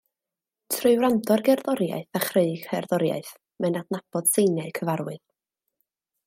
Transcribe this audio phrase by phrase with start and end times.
[0.75, 3.31] Trwy wrando ar gerddoriaeth a chreu cerddoriaeth,
[3.67, 5.25] mae'n adnabod seiniau cyfarwydd